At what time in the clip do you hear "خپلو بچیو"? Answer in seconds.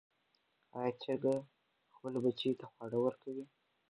1.95-2.57